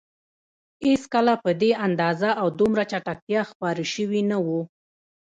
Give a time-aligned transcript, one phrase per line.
[0.87, 4.61] هېڅکله په دې اندازه او دومره چټکتیا خپاره شوي نه وو.